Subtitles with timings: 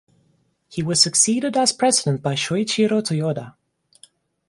[0.67, 3.53] He was succeeded as president by Shoichiro Toyoda.